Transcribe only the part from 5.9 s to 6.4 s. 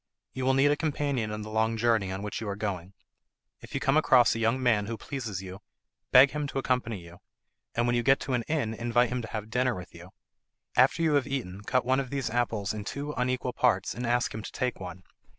beg